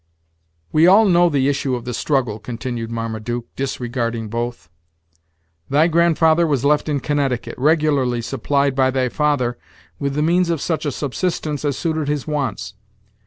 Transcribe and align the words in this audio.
"We 0.71 0.87
all 0.87 1.05
know 1.05 1.29
the 1.29 1.47
issue 1.47 1.75
of 1.75 1.85
the 1.85 1.93
struggle," 1.93 2.39
continued 2.39 2.89
Marmaduke, 2.89 3.45
disregarding 3.55 4.29
both. 4.29 4.67
"Thy 5.69 5.87
grandfather 5.87 6.47
was 6.47 6.65
left 6.65 6.89
in 6.89 6.99
Connecticut, 7.01 7.53
regularly 7.55 8.23
supplied 8.23 8.73
by 8.75 8.89
thy 8.89 9.09
father 9.09 9.59
with 9.99 10.15
the 10.15 10.23
means 10.23 10.49
of 10.49 10.59
such 10.59 10.87
a 10.87 10.91
subsistence 10.91 11.63
as 11.63 11.77
suited 11.77 12.07
his 12.07 12.25
wants. 12.25 12.73